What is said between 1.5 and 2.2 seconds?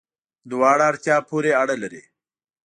اړه لری